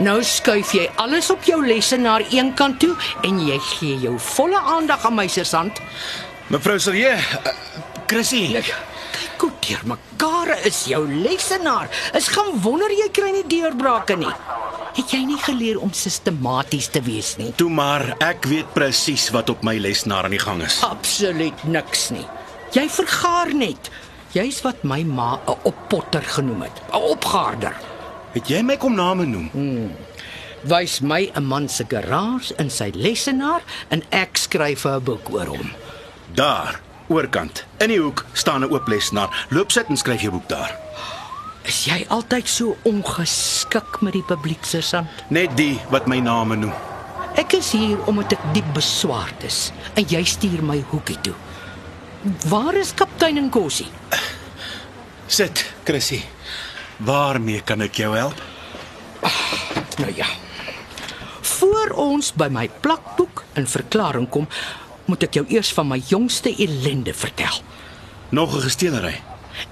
[0.00, 2.94] Nou skuif jy alles op jou lesenaar een kant toe
[3.26, 5.76] en jy gee jou volle aandag aan my sergeant.
[6.48, 7.52] Mevrou Silje, uh,
[8.08, 8.46] Chrissy.
[8.56, 11.92] Kyk hoe deur mekaar is jou lesenaar.
[12.16, 14.32] Is gaan wonder jy kry nie deurbrake nie.
[14.96, 17.52] Het jy nie geleer om sistematies te wees nie?
[17.60, 20.80] Toe maar, ek weet presies wat op my lesenaar aan die gang is.
[20.88, 22.24] Absoluut niks nie.
[22.72, 23.92] Jy vergaar net.
[24.32, 26.76] Jy's wat my ma 'n oppotter genoem het.
[26.88, 27.89] 'n Opgaarder.
[28.30, 29.48] Het jy my kom name noem?
[30.70, 35.46] Wys my 'n man se garage in sy lesenaar en ek skryf 'n boek oor
[35.46, 35.72] hom.
[36.34, 39.46] Daar, oorkant, in die hoek staan 'n oop lesenaar.
[39.50, 40.76] Loop sit en skryf jou boek daar.
[41.62, 45.08] Is jy altyd so ongeskik met die publiek, sergeant?
[45.28, 46.72] Net die wat my name noem.
[47.34, 51.34] Ek is hier omdat ek diep beswaard is en jy stuur my hoekie toe.
[52.48, 53.86] Waar is kaptein Nkosi?
[55.26, 56.22] Sit, Chrissy.
[57.04, 58.42] Waarmee kan ek jou help?
[60.00, 60.26] Nou ja.
[61.40, 64.48] Voor ons by my plakboek in verklaring kom,
[65.08, 67.62] moet ek jou eers van my jongste ellende vertel.
[68.30, 69.20] Nog 'n gesteelery.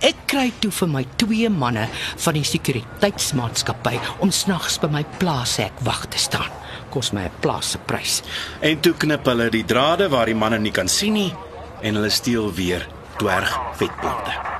[0.01, 5.73] Ek kry toe vir my twee manne van die sekuriteitsmaatskappy om snags by my plaashek
[5.87, 6.51] wag te staan.
[6.91, 8.23] Kos my 'n plaas se prys.
[8.61, 11.35] En toe knip hulle die drade waar die manne nie kan sien nie
[11.83, 14.58] en hulle steel weer dwerg vetplante.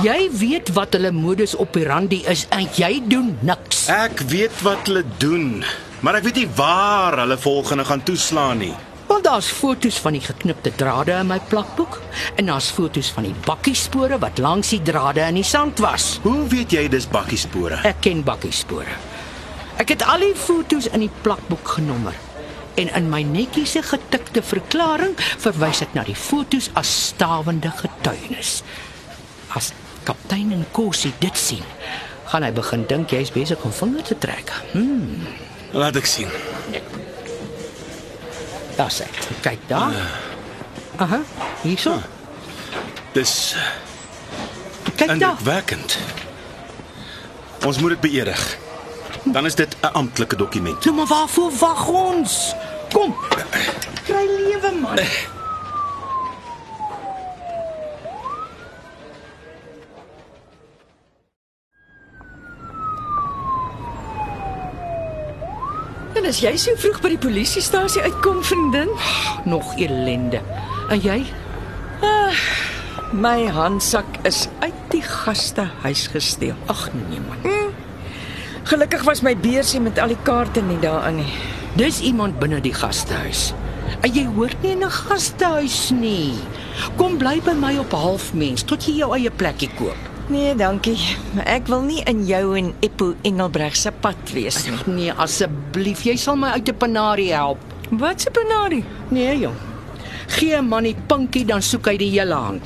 [0.00, 3.82] Jy weet wat hulle modus operandi is en jy doen niks.
[3.92, 5.60] Ek weet wat hulle doen,
[6.00, 8.72] maar ek weet nie waar hulle volgende gaan toeslaan nie.
[9.10, 11.98] Want daar's foto's van die geknipte drade in my plakboek
[12.40, 16.14] en daar's foto's van die bakkiespore wat langs die drade in die sand was.
[16.24, 17.82] Hoe weet jy dis bakkiespore?
[17.84, 18.96] Ek ken bakkiespore.
[19.76, 22.16] Ek het al die foto's in die plakboek genommer.
[22.80, 28.62] En in my netjiese getikte verklaring verwys ek na die foto's as stawende getuienis.
[29.52, 31.62] As kaptein Nkosi dit sien,
[32.24, 34.52] gaan hy begin dink jy's besig om vinger te trek.
[34.72, 35.26] Hm,
[35.72, 36.28] Laat ek sien.
[38.76, 39.04] daar sê.
[39.42, 39.92] Kyk daar.
[40.96, 41.20] Aha,
[41.62, 41.98] hierso.
[43.12, 43.54] Dis
[44.96, 45.14] Kyk daar.
[45.14, 45.98] indrukwekkend.
[47.66, 48.56] Ons moet dit beëdig.
[49.24, 50.84] Dan is dit 'n amptelike dokument.
[50.84, 52.54] Nou maar waarvoor wag ons?
[52.92, 53.14] Kom.
[54.04, 54.98] Kry lewe man.
[66.14, 68.90] En as jy so vroeg by die polisiestasie uitkom, vriendin,
[69.48, 70.42] Nog ellende.
[70.90, 71.22] En jy?
[73.12, 76.56] my handsak is uit die gastehuis gesteel.
[76.72, 77.72] Ag nee man.
[78.68, 81.32] Gelukkig was my beursie met al die kaarte nie daarin nie.
[81.76, 83.50] Dis iemand binne die gastehuis.
[84.00, 86.34] En jy hoort nie in 'n gastehuis nie.
[86.96, 90.11] Kom bly by my op halfmens tot jy jou eie plekkie koop.
[90.28, 90.98] Nee, dankie.
[91.34, 94.78] Maar ek wil nie in jou en Eppo Engelbreg se pad wees nie.
[94.86, 97.58] Nee, asseblief, jy sal my uit 'n penarie help.
[97.90, 98.84] Wat se benadering?
[99.08, 99.56] Nee, jong.
[100.26, 102.62] Gee 'n man die pinkie dan soek hy die hele hand.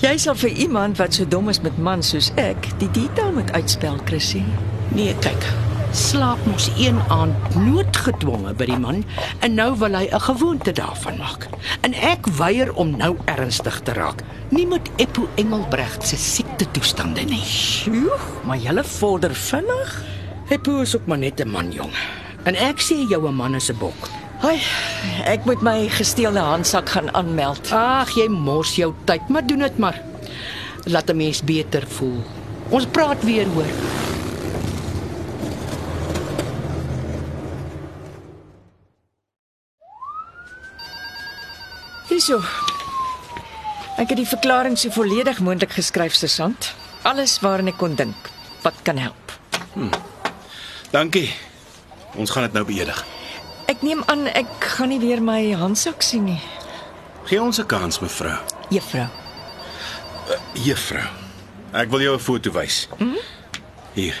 [0.00, 3.52] Jy sal vir iemand wat so dom is met man soos ek, die detail moet
[3.52, 4.42] uitspel, Chrissy.
[4.88, 5.65] Nee, kyk.
[5.96, 8.98] Slaap mos een aand noodgedwonge by die man
[9.40, 11.48] en nou wil hy 'n gewoonte daarvan maak.
[11.80, 14.20] En ek weier om nou ernstig te raak.
[14.48, 17.40] Nie met Eppo Engelbregt se siekte toestande nie.
[17.40, 20.04] Sjoe, maar jy vorder vinnig.
[20.48, 21.92] Eppo is ook maar net 'n man, jong.
[22.44, 24.08] En ek sê jou 'n man is 'n bok.
[24.38, 24.60] Hai,
[25.24, 27.72] ek moet my gesteelde handsak gaan aanmeld.
[27.72, 30.02] Ag, jy mors jou tyd, maar doen dit maar.
[30.84, 32.22] Laat 'n mens beter voel.
[32.68, 34.05] Ons praat weer hoor.
[42.16, 42.38] Hierso.
[44.00, 46.70] Ek het die verklaring so volledig moontlik geskryf, sergeant.
[47.04, 48.30] Alles waaraan ek kon dink
[48.64, 49.34] wat kan help.
[50.94, 51.28] Dankie.
[52.16, 53.02] Ons gaan dit nou beëdig.
[53.68, 56.40] Ek neem aan ek gaan nie weer my handsak sien nie.
[57.28, 58.38] Gee ons 'n kans, mevrou.
[58.70, 59.08] Juffrou.
[60.54, 61.04] Juffrou.
[61.72, 62.88] Ek wil jou 'n foto wys.
[62.98, 63.20] Mm?
[63.92, 64.16] Hier.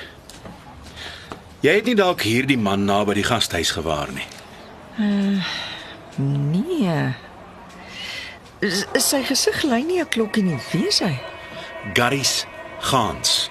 [1.62, 4.28] Jy het nie dalk hierdie man naby die gastehuis gewaar nie.
[6.16, 7.25] Nee.
[8.64, 11.12] Is, is sy gesig lei nie 'n klokkie nie, wie is hy?
[11.92, 12.46] Garys
[12.80, 13.50] Gans.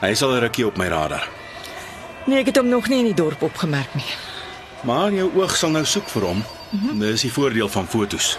[0.00, 1.28] Hy is al 'n rukkie op my radar.
[2.26, 4.12] Nee, ek het hom nog nie in die dorp opgemerk nie.
[4.84, 6.44] Maar jou oog sal nou soek vir hom.
[6.70, 6.98] Mm -hmm.
[6.98, 8.38] Dis die voordeel van fotos.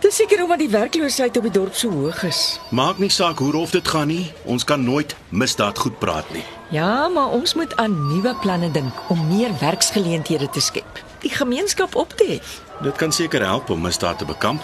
[0.00, 2.60] Dis seker omdat die werkloosheid op die dorp so hoog is.
[2.70, 6.44] Maak nie saak hoe rof dit gaan nie, ons kan nooit misdaad goed praat nie.
[6.70, 11.02] Ja, maar ons moet aan nuwe planne dink om meer werksgeleenthede te skep.
[11.20, 12.65] Die gemeenskap op te hef.
[12.82, 14.62] Dit kan seker help om misdaad te bekamp.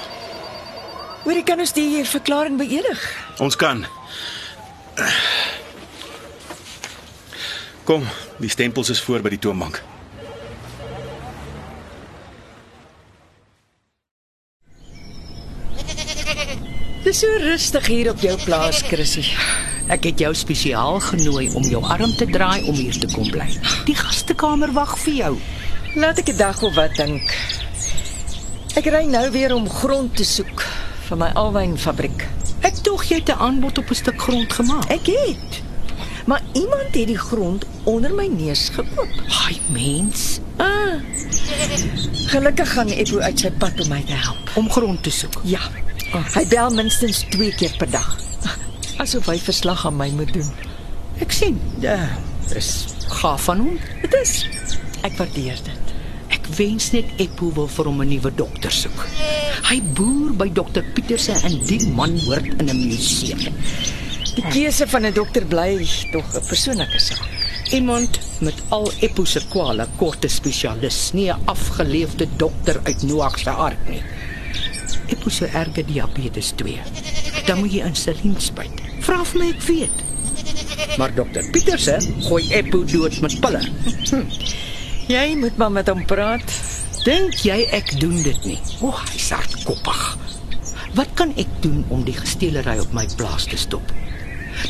[1.23, 3.01] Hoor kan ons die verklaring beëdig?
[3.39, 3.85] Ons kan.
[7.85, 8.05] Kom,
[8.37, 9.81] die stempels is voor by die toonbank.
[17.03, 19.25] Dis so rustig hier op jou plaas, Chrissy.
[19.91, 23.49] Ek het jou spesiaal genooi om jou arm te draai om hier te kom bly.
[23.89, 25.35] Die gastekamer wag vir jou.
[25.97, 27.62] Laat ek 'n dag of wat dink.
[28.79, 30.63] Ek ry nou weer om grond te soek
[31.09, 32.25] vir my alwynfabriek.
[32.65, 34.85] Ek tog jy het 'n aanbod op 'n stuk grond gemaak.
[34.91, 35.63] Ek het.
[36.27, 39.09] Maar iemand het die grond onder my neus gekoop.
[39.29, 41.01] Haai mens, Ah.
[42.31, 44.37] Gelukkig gaan Eppo uit sy pad om my te help.
[44.55, 45.41] om grond te soek.
[45.43, 45.61] Ja.
[46.35, 48.17] Hy bel minstens 2 keer per dag.
[48.97, 50.51] Asof hy verslag aan my moet doen.
[51.19, 51.61] Ek sien.
[51.81, 52.09] Ja,
[52.49, 53.79] dis gaaf van hom.
[54.03, 54.49] Dit is.
[55.03, 55.82] Ek waardeer dit.
[56.57, 58.99] Wens net Eppo wil vir hom 'n nuwe dokter soek.
[59.71, 63.41] Hy boer by dokter Pieterse en die man hoort in 'n museum.
[64.35, 67.29] Die keuse van 'n dokter bly tog 'n persoonlike saak.
[67.73, 73.51] Iemand met al Eppo se kwale, korte spesialis, nie 'n afgeleefde dokter uit Noag se
[73.51, 74.03] ark nie.
[75.07, 76.81] Eppo se erge diabetes 2.
[77.47, 78.81] Dan moet jy insulien spuit.
[79.01, 79.97] Vra vir my ek weet.
[80.99, 83.63] Maar dokter Pieterse gooi Eppo dood met pille.
[85.11, 86.53] Jy moet maar met hom praat.
[87.03, 88.59] Dink jy ek doen dit nie?
[88.79, 90.03] O, oh, hy's hardkoppig.
[90.95, 93.91] Wat kan ek doen om die gesteelery op my plaas te stop?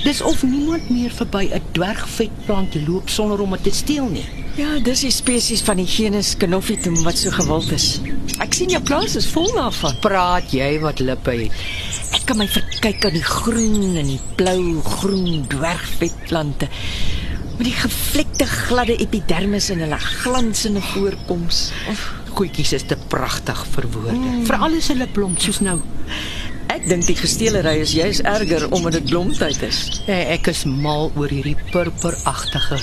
[0.07, 4.25] Dis of niemand meer verby 'n dwergvetplant loop sonder om dit te steel nie.
[4.57, 8.01] Ja, dis die spesies van die genus Canophytum wat so gewild is.
[8.39, 9.99] Ek sien jou plaas is vol daarvan.
[10.01, 11.53] Praat jy wat lippe het?
[12.13, 16.69] Ek kan my verkyk aan die groen en die blou-groen dwergvetplante
[17.59, 21.71] met die gevlekte gladde epidermis en hulle glansende voorkoms.
[21.91, 24.17] Of, Goetjies is te pragtig vir woorde.
[24.17, 24.45] Mm.
[24.49, 25.81] Veral as hulle blom soos nou.
[26.73, 30.01] ek dink die gesteelery is juis erger omdat dit blomtyd is.
[30.07, 32.79] Hey, ek is mal oor hierdie purperagtige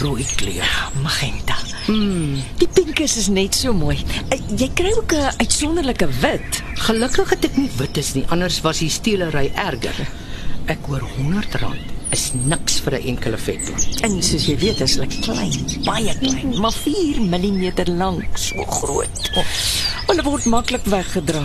[0.00, 0.70] rooi kleur.
[1.02, 1.56] Magenta.
[1.90, 2.38] Mm.
[2.60, 3.98] Die pinkies is net so mooi.
[4.30, 6.62] Eh, Jy kry ook 'n uitsonderlike wit.
[6.86, 10.06] Gelukkig het ek nie wit is nie, anders was die steelery erger.
[10.66, 14.00] Ek hoor R100 is niks vir 'n enkele vetplant.
[14.06, 19.30] En soos jy weet is hulle klein, baie klein, maar 4 mm lank, so groot.
[19.34, 19.44] Oh.
[20.06, 21.42] Hulle word maklik weggedra.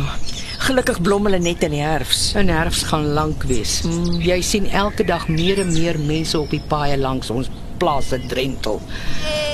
[0.59, 2.33] Gelukkig blom hulle net in die herfs.
[2.35, 3.81] In herfs gaan lank wees.
[3.87, 7.49] Mm, jy sien elke dag meer en meer mense op die paaie langs ons
[7.79, 8.81] plase drentel.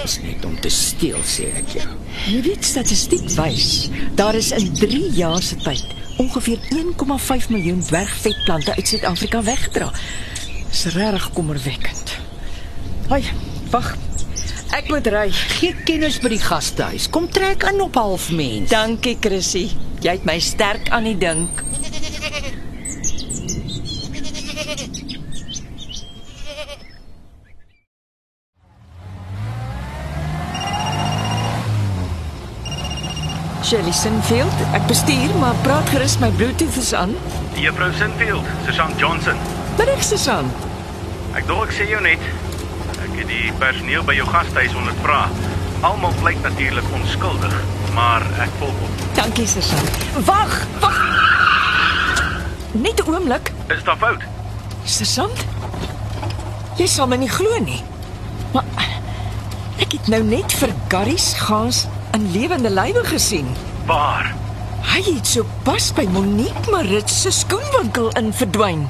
[0.01, 1.89] Dis net om te steel, sê ek jou.
[2.25, 5.85] Jy weet statistiek wys, daar is in 3 jaar se tyd
[6.17, 9.91] ongeveer 1,5 miljoen dwergvetplante uit Suid-Afrika weggedra.
[10.75, 12.17] Dis regtig kommerwekkend.
[13.07, 13.21] Hoi,
[13.71, 13.93] wag.
[14.75, 15.29] Ek moet ry.
[15.31, 17.05] Gee kennis by die gastehuis.
[17.07, 18.67] Kom trek aan op half mens.
[18.73, 19.69] Dankie, Chrissy.
[20.03, 21.63] Jy het my sterk aan die dink.
[33.63, 37.15] Shirley Sinfield, ek bestuur, maar praat gerus my Bluetooth is aan.
[37.55, 39.54] Juffrou Sinfield, Susan Johnson.
[39.75, 40.47] Middag Susan.
[41.35, 42.21] Ek dink ek sê jou net.
[43.03, 45.25] Ek het die personeel by jou gastehuis ondervra.
[45.83, 47.55] Almal blyk natuurlik onskuldig,
[47.97, 49.03] maar ek volg op.
[49.19, 49.83] Dankie Susan.
[50.27, 51.01] Wag, wag.
[52.71, 53.51] Net 'n oomblik.
[53.67, 54.23] Is daar fout?
[54.85, 55.29] Susan?
[56.77, 57.83] Jy sal my nie glo nie.
[58.53, 58.63] Maar
[59.79, 63.47] ek het nou net vir Garys gaas in lewende lywe gesien.
[63.85, 64.33] Waar?
[64.95, 68.89] Hy het so pas by Monique Marits se skoenwinkel in verdwyn.